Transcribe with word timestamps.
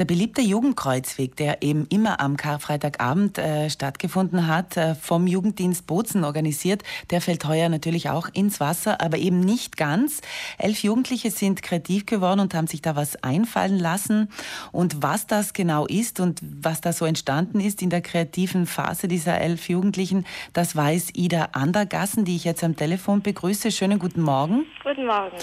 Der 0.00 0.06
beliebte 0.06 0.40
Jugendkreuzweg, 0.40 1.36
der 1.36 1.62
eben 1.62 1.86
immer 1.90 2.20
am 2.20 2.38
Karfreitagabend 2.38 3.36
äh, 3.36 3.68
stattgefunden 3.68 4.46
hat, 4.46 4.78
äh, 4.78 4.94
vom 4.94 5.26
Jugenddienst 5.26 5.86
Bozen 5.86 6.24
organisiert, 6.24 6.84
der 7.10 7.20
fällt 7.20 7.44
heuer 7.44 7.68
natürlich 7.68 8.08
auch 8.08 8.30
ins 8.32 8.60
Wasser, 8.60 9.02
aber 9.02 9.18
eben 9.18 9.40
nicht 9.40 9.76
ganz. 9.76 10.22
Elf 10.56 10.82
Jugendliche 10.82 11.30
sind 11.30 11.62
kreativ 11.62 12.06
geworden 12.06 12.40
und 12.40 12.54
haben 12.54 12.66
sich 12.66 12.80
da 12.80 12.96
was 12.96 13.22
einfallen 13.22 13.78
lassen. 13.78 14.30
Und 14.72 15.02
was 15.02 15.26
das 15.26 15.52
genau 15.52 15.84
ist 15.84 16.18
und 16.18 16.40
was 16.40 16.80
da 16.80 16.94
so 16.94 17.04
entstanden 17.04 17.60
ist 17.60 17.82
in 17.82 17.90
der 17.90 18.00
kreativen 18.00 18.64
Phase 18.64 19.06
dieser 19.06 19.38
elf 19.38 19.68
Jugendlichen, 19.68 20.24
das 20.54 20.74
weiß 20.74 21.10
Ida 21.12 21.50
Andergassen, 21.52 22.24
die 22.24 22.36
ich 22.36 22.44
jetzt 22.44 22.64
am 22.64 22.74
Telefon 22.74 23.20
begrüße. 23.20 23.70
Schönen 23.70 23.98
guten 23.98 24.22
Morgen. 24.22 24.64
Guten 24.82 25.04
Morgen. 25.04 25.36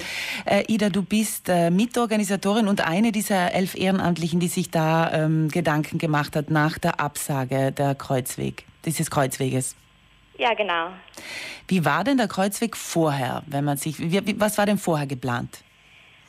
Äh, 0.45 0.63
Ida, 0.67 0.89
du 0.89 1.03
bist 1.03 1.47
äh, 1.47 1.69
Mitorganisatorin 1.69 2.67
und 2.67 2.81
eine 2.81 3.11
dieser 3.11 3.53
elf 3.53 3.75
Ehrenamtlichen, 3.75 4.39
die 4.39 4.46
die 4.47 4.53
sich 4.53 4.71
da 4.71 5.11
ähm, 5.11 5.49
Gedanken 5.49 5.97
gemacht 5.97 6.33
hat 6.37 6.49
nach 6.49 6.77
der 6.77 7.01
Absage 7.01 7.73
der 7.73 7.95
Kreuzweg, 7.95 8.63
dieses 8.85 9.11
Kreuzweges. 9.11 9.75
Ja, 10.37 10.53
genau. 10.53 10.91
Wie 11.67 11.83
war 11.83 12.05
denn 12.05 12.15
der 12.15 12.29
Kreuzweg 12.29 12.77
vorher, 12.77 13.43
wenn 13.47 13.65
man 13.65 13.75
sich, 13.75 13.99
wie, 13.99 14.39
was 14.39 14.57
war 14.57 14.65
denn 14.65 14.77
vorher 14.77 15.05
geplant? 15.05 15.65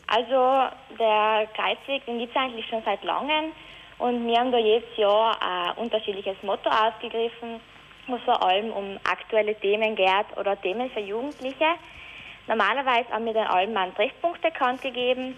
Also 0.09 0.69
der 0.99 1.47
Kreuzweg, 1.55 2.05
den 2.07 2.19
gibt 2.19 2.35
es 2.35 2.37
eigentlich 2.37 2.67
schon 2.67 2.83
seit 2.85 3.05
langem 3.05 3.53
und 3.99 4.27
wir 4.27 4.37
haben 4.37 4.51
da 4.51 4.59
jedes 4.59 4.97
Jahr 4.97 5.39
ein 5.41 5.77
unterschiedliches 5.77 6.43
Motto 6.43 6.69
ausgegriffen, 6.71 7.61
wo 8.09 8.17
es 8.17 8.23
vor 8.25 8.43
allem 8.43 8.73
um 8.73 8.99
aktuelle 9.05 9.55
Themen 9.61 9.95
geht 9.95 10.37
oder 10.37 10.61
Themen 10.61 10.91
für 10.91 11.01
Jugendliche. 11.01 11.77
Normalerweise 12.49 13.11
haben 13.11 13.27
wir 13.27 13.35
den 13.35 13.47
allem 13.47 13.77
einen 13.77 13.95
Treffpunkt 13.95 14.43
bekannt 14.43 14.83
gegeben 14.83 15.37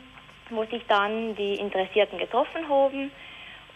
wo 0.51 0.65
sich 0.65 0.83
dann 0.89 1.35
die 1.37 1.55
Interessierten 1.55 2.19
getroffen 2.19 2.69
haben. 2.69 3.11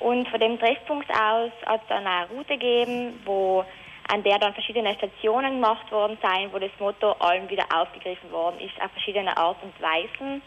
Und 0.00 0.28
von 0.28 0.40
dem 0.40 0.58
Treffpunkt 0.58 1.10
aus 1.10 1.50
hat 1.66 1.82
es 1.82 1.88
dann 1.88 2.06
eine 2.06 2.28
Route 2.28 2.54
gegeben, 2.54 3.20
wo 3.24 3.64
an 4.08 4.22
der 4.22 4.38
dann 4.38 4.52
verschiedene 4.52 4.94
Stationen 4.94 5.54
gemacht 5.54 5.90
worden 5.90 6.18
sind, 6.20 6.52
wo 6.52 6.58
das 6.58 6.70
Motto 6.78 7.12
allem 7.12 7.48
wieder 7.48 7.64
aufgegriffen 7.74 8.30
worden 8.30 8.60
ist, 8.60 8.80
auf 8.82 8.90
verschiedene 8.90 9.34
Art 9.36 9.56
und 9.62 9.72
Weisen. 9.80 10.42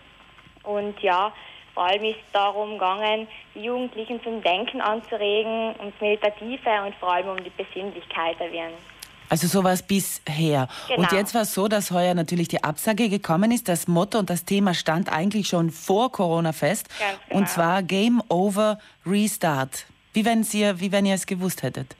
Und 0.63 0.99
ja, 1.01 1.31
vor 1.73 1.85
allem 1.85 2.03
ist 2.03 2.17
es 2.17 2.31
darum 2.33 2.73
gegangen, 2.73 3.27
die 3.55 3.61
Jugendlichen 3.61 4.21
zum 4.23 4.41
Denken 4.41 4.81
anzuregen, 4.81 5.75
ums 5.79 5.99
Meditative 5.99 6.81
und 6.85 6.95
vor 6.95 7.13
allem 7.13 7.29
um 7.29 7.43
die 7.43 7.51
Besinnlichkeit 7.51 8.39
erwähnen. 8.39 8.96
Also 9.29 9.47
sowas 9.47 9.83
bisher. 9.83 10.67
Genau. 10.87 11.01
Und 11.01 11.11
jetzt 11.11 11.33
war 11.33 11.41
es 11.41 11.53
so, 11.53 11.67
dass 11.67 11.91
heuer 11.91 12.13
natürlich 12.13 12.47
die 12.47 12.63
Absage 12.63 13.09
gekommen 13.09 13.51
ist. 13.51 13.67
Das 13.67 13.87
Motto 13.87 14.19
und 14.19 14.29
das 14.29 14.45
Thema 14.45 14.73
stand 14.73 15.11
eigentlich 15.11 15.47
schon 15.47 15.69
vor 15.69 16.11
Corona 16.11 16.53
fest. 16.53 16.87
Genau. 16.97 17.39
Und 17.39 17.49
zwar 17.49 17.83
Game 17.83 18.21
Over 18.29 18.79
Restart. 19.05 19.85
Wie 20.13 20.25
wenn, 20.25 20.43
Sie, 20.43 20.63
wie 20.79 20.91
wenn 20.91 21.05
ihr 21.05 21.15
es 21.15 21.25
gewusst 21.25 21.61
hättet. 21.63 21.95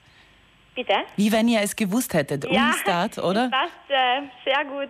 Bitte? 0.75 0.93
Wie 1.15 1.31
wenn 1.31 1.47
ihr 1.47 1.61
es 1.61 1.75
gewusst 1.75 2.13
hättet. 2.13 2.49
Ja, 2.49 2.69
Restart, 2.69 3.17
oder? 3.23 3.49
Das 3.49 3.51
passt 3.51 3.89
äh, 3.89 4.21
sehr 4.45 4.65
gut. 4.65 4.89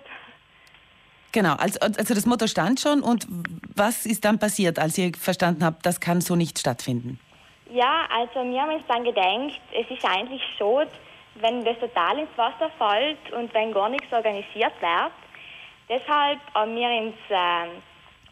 Genau, 1.32 1.54
also, 1.56 1.80
also 1.80 2.14
das 2.14 2.26
Motto 2.26 2.48
stand 2.48 2.80
schon. 2.80 3.02
Und 3.02 3.28
was 3.76 4.06
ist 4.06 4.26
dann 4.26 4.40
passiert, 4.40 4.80
als 4.80 4.98
ihr 4.98 5.12
verstanden 5.14 5.64
habt, 5.64 5.86
das 5.86 6.00
kann 6.00 6.22
so 6.22 6.36
nicht 6.36 6.60
stattfinden? 6.60 7.20
Ja, 7.72 8.08
also 8.10 8.50
wir 8.50 8.62
haben 8.62 8.74
uns 8.74 8.84
dann 8.88 9.04
gedacht, 9.04 9.60
es 9.74 9.90
ist 9.90 10.06
eigentlich 10.06 10.42
so, 10.58 10.84
wenn 11.42 11.64
das 11.64 11.78
total 11.80 12.20
ins 12.20 12.38
Wasser 12.38 12.70
fällt 12.78 13.32
und 13.32 13.54
wenn 13.54 13.74
gar 13.74 13.90
nichts 13.90 14.12
organisiert 14.12 14.74
wird. 14.82 15.12
Deshalb 15.90 16.40
haben 16.54 16.76
wir 16.76 16.88
uns 16.88 17.16
äh, 17.30 17.80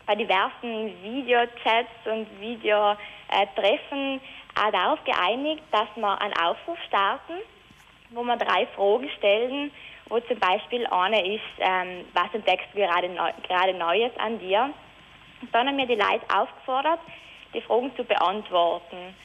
bei 0.06 0.16
diversen 0.16 0.94
Videochats 1.04 1.90
und 2.06 2.28
Videotreffen 2.40 4.22
auch 4.56 4.72
darauf 4.72 5.04
geeinigt, 5.04 5.64
dass 5.72 5.88
wir 5.96 6.22
einen 6.22 6.34
Aufruf 6.38 6.78
starten, 6.88 7.34
wo 8.12 8.24
wir 8.24 8.38
drei 8.38 8.68
Fragen 8.68 9.10
stellen, 9.18 9.72
wo 10.08 10.20
zum 10.20 10.40
Beispiel 10.40 10.86
eine 10.88 11.36
ist, 11.36 11.42
ähm, 11.60 12.06
was 12.14 12.34
entdeckst 12.34 12.68
du 12.74 12.80
gerade, 12.80 13.10
neu, 13.10 13.32
gerade 13.48 13.74
Neues 13.74 14.12
an 14.18 14.40
dir? 14.40 14.70
Und 15.42 15.54
dann 15.54 15.68
haben 15.68 15.78
wir 15.78 15.88
die 15.88 15.96
Leute 15.96 16.26
aufgefordert, 16.34 17.00
die 17.54 17.62
Fragen 17.62 17.96
zu 17.96 18.04
beantworten. 18.04 19.16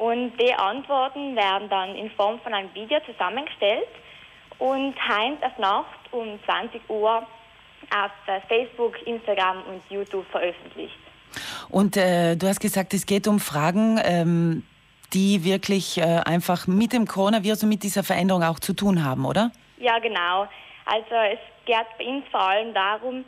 Und 0.00 0.32
die 0.40 0.54
Antworten 0.54 1.36
werden 1.36 1.68
dann 1.68 1.94
in 1.94 2.10
Form 2.12 2.40
von 2.40 2.54
einem 2.54 2.72
Video 2.72 3.00
zusammengestellt 3.04 3.86
und 4.58 4.94
heim 5.06 5.36
auf 5.42 5.58
Nacht 5.58 5.98
um 6.10 6.38
20 6.46 6.80
Uhr 6.88 7.18
auf 7.18 8.10
äh, 8.26 8.40
Facebook, 8.48 8.94
Instagram 9.06 9.58
und 9.64 9.82
YouTube 9.90 10.24
veröffentlicht. 10.30 10.96
Und 11.68 11.98
äh, 11.98 12.34
du 12.34 12.48
hast 12.48 12.60
gesagt, 12.60 12.94
es 12.94 13.04
geht 13.04 13.28
um 13.28 13.40
Fragen, 13.40 14.00
ähm, 14.02 14.62
die 15.12 15.44
wirklich 15.44 15.98
äh, 15.98 16.22
einfach 16.24 16.66
mit 16.66 16.94
dem 16.94 17.06
Coronavirus 17.06 17.64
und 17.64 17.68
mit 17.68 17.82
dieser 17.82 18.02
Veränderung 18.02 18.42
auch 18.42 18.58
zu 18.58 18.72
tun 18.72 19.04
haben, 19.04 19.26
oder? 19.26 19.52
Ja, 19.76 19.98
genau. 19.98 20.48
Also 20.86 21.14
es 21.30 21.38
geht 21.66 21.76
bei 21.98 22.06
uns 22.06 22.24
vor 22.30 22.40
allem 22.40 22.72
darum, 22.72 23.22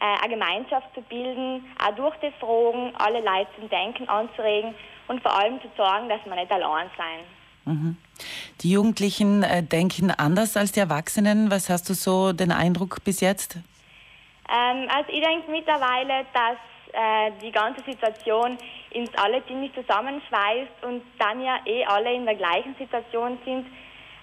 eine 0.00 0.34
Gemeinschaft 0.34 0.94
zu 0.94 1.02
bilden, 1.02 1.64
auch 1.84 1.94
durch 1.94 2.16
die 2.16 2.32
Fragen 2.38 2.92
alle 2.96 3.20
Leute 3.20 3.48
zum 3.58 3.68
Denken 3.68 4.08
anzuregen 4.08 4.74
und 5.08 5.22
vor 5.22 5.36
allem 5.36 5.60
zu 5.60 5.68
sorgen, 5.76 6.08
dass 6.08 6.24
wir 6.24 6.34
nicht 6.34 6.52
allein 6.52 6.90
sein. 6.96 7.20
Mhm. 7.64 7.96
Die 8.62 8.70
Jugendlichen 8.70 9.42
äh, 9.42 9.62
denken 9.62 10.10
anders 10.10 10.56
als 10.56 10.72
die 10.72 10.80
Erwachsenen. 10.80 11.50
Was 11.50 11.68
hast 11.68 11.88
du 11.88 11.94
so 11.94 12.32
den 12.32 12.50
Eindruck 12.50 13.04
bis 13.04 13.20
jetzt? 13.20 13.56
Ähm, 14.48 14.88
also 14.88 15.10
ich 15.12 15.22
denke 15.22 15.50
mittlerweile, 15.50 16.24
dass 16.32 16.56
äh, 16.92 17.32
die 17.42 17.52
ganze 17.52 17.82
Situation 17.84 18.56
uns 18.94 19.10
alle 19.16 19.44
ziemlich 19.46 19.72
zusammenschweißt 19.74 20.84
und 20.86 21.02
dann 21.18 21.42
ja 21.42 21.58
eh 21.66 21.84
alle 21.84 22.14
in 22.14 22.24
der 22.24 22.36
gleichen 22.36 22.74
Situation 22.78 23.38
sind, 23.44 23.66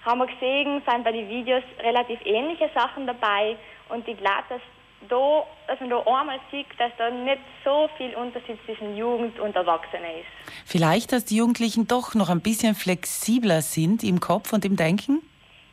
haben 0.04 0.18
wir 0.18 0.26
gesehen, 0.26 0.82
sind 0.88 1.04
bei 1.04 1.12
den 1.12 1.28
Videos 1.28 1.62
relativ 1.80 2.18
ähnliche 2.24 2.70
Sachen 2.74 3.06
dabei 3.06 3.56
und 3.88 4.06
ich 4.08 4.16
glaube, 4.16 4.44
dass 4.48 4.60
da, 5.08 5.44
dass 5.66 5.80
man 5.80 5.90
da 5.90 5.98
einmal 5.98 6.38
sieht, 6.50 6.66
dass 6.78 6.92
da 6.98 7.10
nicht 7.10 7.40
so 7.64 7.88
viel 7.96 8.14
Unterschied 8.14 8.58
zwischen 8.64 8.96
Jugend 8.96 9.38
und 9.38 9.54
Erwachsenen 9.56 10.04
ist. 10.20 10.52
Vielleicht, 10.64 11.12
dass 11.12 11.24
die 11.24 11.36
Jugendlichen 11.36 11.86
doch 11.86 12.14
noch 12.14 12.30
ein 12.30 12.40
bisschen 12.40 12.74
flexibler 12.74 13.62
sind 13.62 14.02
im 14.02 14.20
Kopf 14.20 14.52
und 14.52 14.64
im 14.64 14.76
Denken? 14.76 15.22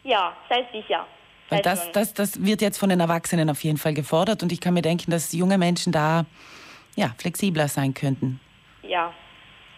Ja, 0.03 0.33
sehr 0.49 0.66
sicher. 0.71 1.05
Weil 1.49 1.61
das, 1.61 1.91
das, 1.91 2.13
das 2.13 2.44
wird 2.44 2.61
jetzt 2.61 2.77
von 2.77 2.89
den 2.89 2.99
Erwachsenen 2.99 3.49
auf 3.49 3.63
jeden 3.63 3.77
Fall 3.77 3.94
gefordert 3.94 4.44
und 4.44 4.51
ich 4.51 4.59
kann 4.59 4.73
mir 4.73 4.81
denken, 4.81 5.11
dass 5.11 5.33
junge 5.33 5.57
Menschen 5.57 5.91
da 5.91 6.25
ja, 6.95 7.13
flexibler 7.17 7.67
sein 7.67 7.94
könnten. 7.94 8.39
Ja, 8.81 9.13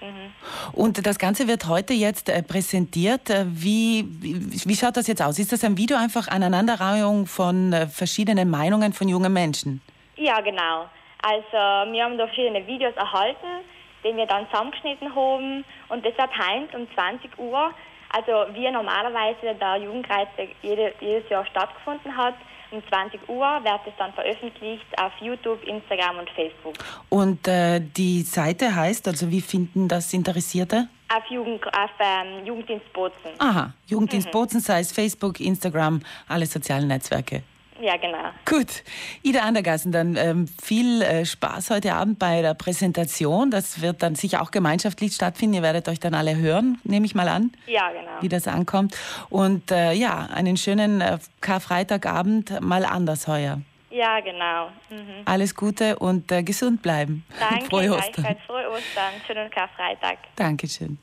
Mhm. 0.05 0.33
Und 0.73 1.05
das 1.05 1.17
Ganze 1.17 1.47
wird 1.47 1.67
heute 1.67 1.93
jetzt 1.93 2.29
äh, 2.29 2.43
präsentiert. 2.43 3.29
Äh, 3.29 3.45
wie, 3.47 4.05
wie, 4.09 4.75
schaut 4.75 4.97
das 4.97 5.07
jetzt 5.07 5.21
aus? 5.21 5.39
Ist 5.39 5.51
das 5.51 5.63
ein 5.63 5.77
Video 5.77 5.97
einfach 5.97 6.27
Aneinanderreihung 6.27 7.25
von 7.25 7.73
äh, 7.73 7.88
verschiedenen 7.88 8.49
Meinungen 8.49 8.93
von 8.93 9.07
jungen 9.07 9.33
Menschen? 9.33 9.81
Ja, 10.16 10.39
genau. 10.41 10.88
Also 11.21 11.91
wir 11.91 12.03
haben 12.03 12.17
da 12.17 12.27
verschiedene 12.27 12.66
Videos 12.67 12.95
erhalten, 12.95 13.66
die 14.03 14.16
wir 14.16 14.27
dann 14.27 14.45
zusammengeschnitten 14.51 15.16
haben 15.16 15.66
und 15.89 16.05
das 16.05 16.13
wird 16.17 16.75
um 16.75 16.87
20 16.93 17.39
Uhr, 17.39 17.72
also 18.09 18.45
wie 18.53 18.69
normalerweise 18.69 19.55
der 19.59 19.77
Jugendkreis 19.77 20.27
jede, 20.61 20.93
jedes 20.99 21.27
Jahr 21.29 21.45
stattgefunden 21.47 22.16
hat, 22.16 22.35
um 22.75 22.84
20 22.88 23.30
Uhr 23.30 23.63
wird 23.63 23.81
es 23.88 23.94
dann 23.97 24.13
veröffentlicht 24.13 24.86
auf 24.97 25.12
YouTube, 25.22 25.63
Instagram 25.63 26.19
und 26.19 26.30
Facebook. 26.31 26.75
Und 27.09 27.47
äh, 27.47 27.80
die 27.80 28.22
Seite 28.22 28.75
heißt, 28.75 29.08
also 29.08 29.30
wie 29.31 29.41
finden 29.41 29.88
das 29.88 30.13
Interessierte? 30.13 30.88
Auf, 31.14 31.24
Jugend, 31.30 31.66
auf 31.68 31.91
ähm, 32.00 32.46
Jugenddienst 32.46 32.91
Bozen. 32.94 33.31
Aha, 33.38 33.74
Jugenddienst 33.88 34.28
mhm. 34.28 34.31
Bozen, 34.31 34.59
sei 34.59 34.80
es 34.80 34.91
Facebook, 34.91 35.40
Instagram, 35.40 36.02
alle 36.28 36.46
sozialen 36.46 36.88
Netzwerke. 36.88 37.44
Ja, 37.85 37.97
genau. 37.97 38.31
Gut. 38.46 38.81
Ida 39.22 39.41
Andergassen, 39.41 39.91
dann 39.91 40.16
ähm, 40.16 40.47
viel 40.47 41.03
äh, 41.03 41.23
Spaß 41.23 41.69
heute 41.69 41.94
Abend 41.94 42.18
bei 42.18 42.41
der 42.41 42.56
Präsentation. 42.56 43.51
Das 43.51 43.79
wird 43.79 44.01
dann 44.01 44.16
sicher 44.16 44.41
auch 44.41 44.50
gemeinschaftlich 44.50 45.13
stattfinden. 45.13 45.57
Ihr 45.57 45.62
werdet 45.62 45.88
euch 45.88 46.00
dann 46.00 46.16
alle 46.16 46.35
hören, 46.35 46.79
nehme 46.84 47.05
ich 47.05 47.14
mal 47.14 47.29
an. 47.29 47.52
Ja, 47.67 47.91
genau. 47.91 48.22
Wie 48.22 48.28
das 48.28 48.47
ankommt. 48.47 48.97
Und 49.29 49.70
äh, 49.70 49.93
ja, 49.93 50.28
einen 50.34 50.58
schönen 50.58 50.99
äh, 50.99 51.20
Karfreitagabend 51.41 52.59
mal 52.59 52.85
anders 52.85 53.28
heuer. 53.28 53.61
Ja, 53.91 54.20
genau. 54.20 54.70
Mhm. 54.90 55.22
Alles 55.26 55.53
Gute 55.53 55.99
und 55.99 56.32
äh, 56.32 56.41
gesund 56.41 56.82
bleiben. 56.82 57.23
Danke, 57.40 57.66
Frohe 57.67 57.96
Ostern. 57.96 58.35
Frohe 58.47 58.67
Ostern. 58.67 59.14
Schönen 59.28 59.52
Karfreitag. 59.52 60.17
Dankeschön. 60.35 60.97